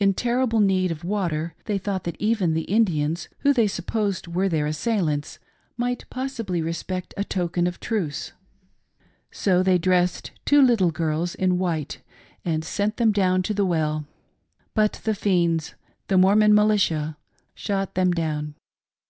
In 0.00 0.12
terrible 0.12 0.58
need 0.58 0.90
of 0.90 1.04
water, 1.04 1.54
they 1.66 1.78
thought 1.78 2.02
that 2.02 2.16
even 2.18 2.52
the 2.52 2.62
Indians 2.62 3.28
who 3.42 3.52
they 3.52 3.68
supposed 3.68 4.26
were 4.26 4.48
their 4.48 4.66
assailants 4.66 5.38
might 5.76 6.04
possibly 6.10 6.60
respect 6.60 7.14
a 7.16 7.22
token 7.22 7.68
of 7.68 7.78
truce; 7.78 8.32
so 9.30 9.62
they 9.62 9.78
dressed 9.78 10.32
two 10.44 10.60
little 10.60 10.90
girls 10.90 11.36
in 11.36 11.58
white 11.60 12.00
and 12.44 12.64
sent 12.64 12.96
them 12.96 13.12
down 13.12 13.40
to 13.44 13.54
the 13.54 13.64
well. 13.64 14.04
But 14.74 14.94
the 15.04 15.14
fiends— 15.14 15.76
the 16.08 16.18
Mormon 16.18 16.52
militia— 16.52 17.16
shot 17.54 17.94
them 17.94 18.10
down. 18.10 18.56